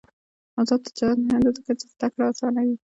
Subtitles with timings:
[0.61, 2.75] آزاد تجارت مهم دی ځکه چې زدکړه اسانوي.